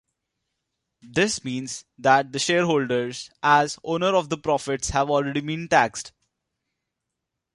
[1.03, 6.11] This means that the shareholders, as owners of the profits, have already been taxed.